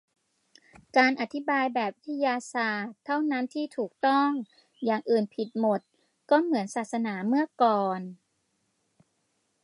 [0.97, 4.29] 'การอธิบายแบบวิทยาศาสตร์เท่านั้นที่ถูกต้อง'
[4.85, 5.79] อย่างอื่นผิดหมด
[6.29, 7.99] ก็เหมือนศาสนาเมื่อก่อน